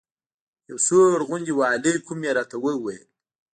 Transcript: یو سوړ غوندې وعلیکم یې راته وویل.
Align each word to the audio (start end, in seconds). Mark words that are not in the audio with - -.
یو 0.69 0.77
سوړ 0.87 1.17
غوندې 1.27 1.53
وعلیکم 1.59 2.19
یې 2.25 2.31
راته 2.37 2.57
وویل. 2.59 3.03